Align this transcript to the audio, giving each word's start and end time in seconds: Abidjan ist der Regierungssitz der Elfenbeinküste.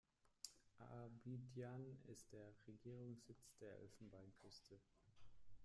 Abidjan 0.79 1.99
ist 2.07 2.31
der 2.33 2.55
Regierungssitz 2.65 3.55
der 3.59 3.77
Elfenbeinküste. 3.81 4.79